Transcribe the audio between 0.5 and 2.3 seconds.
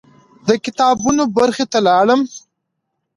کتابونو برخې ته لاړم.